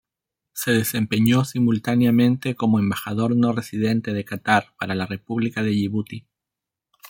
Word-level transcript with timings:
Se 0.53 0.71
desempeñó 0.71 1.45
simultáneamente 1.45 2.55
como 2.55 2.79
embajador 2.79 3.35
no 3.35 3.51
residente 3.53 4.13
de 4.13 4.25
Catar 4.25 4.73
para 4.79 4.95
la 4.95 5.05
República 5.05 5.61
de 5.61 5.75
Yibuti. 5.75 6.25